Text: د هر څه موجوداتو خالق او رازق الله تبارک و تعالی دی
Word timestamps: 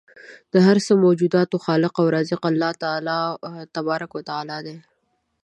د 0.53 0.55
هر 0.67 0.77
څه 0.85 0.91
موجوداتو 1.05 1.55
خالق 1.65 1.93
او 2.01 2.07
رازق 2.15 2.41
الله 2.51 2.71
تبارک 3.75 4.11
و 4.13 4.25
تعالی 4.29 4.59
دی 4.65 4.75